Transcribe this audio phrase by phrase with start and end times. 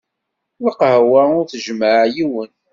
[0.65, 2.51] Lqahwa ur tjemmeε yiwen.